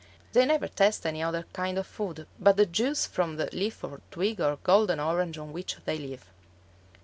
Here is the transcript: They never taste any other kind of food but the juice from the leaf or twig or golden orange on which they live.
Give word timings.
They 0.33 0.47
never 0.47 0.67
taste 0.67 1.05
any 1.05 1.21
other 1.21 1.45
kind 1.53 1.77
of 1.77 1.85
food 1.85 2.25
but 2.39 2.57
the 2.57 2.65
juice 2.65 3.05
from 3.05 3.35
the 3.35 3.49
leaf 3.53 3.83
or 3.83 4.01
twig 4.09 4.41
or 4.41 4.57
golden 4.63 4.99
orange 4.99 5.37
on 5.37 5.53
which 5.53 5.77
they 5.85 5.99
live. 5.99 6.25